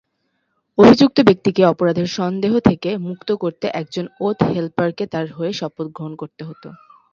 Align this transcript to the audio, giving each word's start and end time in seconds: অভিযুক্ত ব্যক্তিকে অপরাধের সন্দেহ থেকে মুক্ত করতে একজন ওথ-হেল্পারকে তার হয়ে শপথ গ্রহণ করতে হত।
অভিযুক্ত 0.77 1.17
ব্যক্তিকে 1.21 1.61
অপরাধের 1.65 2.07
সন্দেহ 2.17 2.53
থেকে 2.59 2.89
মুক্ত 3.07 3.29
করতে 3.43 3.65
একজন 3.81 4.05
ওথ-হেল্পারকে 4.19 5.03
তার 5.07 5.27
হয়ে 5.31 5.51
শপথ 5.53 5.85
গ্রহণ 5.95 6.13
করতে 6.15 6.41
হত। 6.43 6.63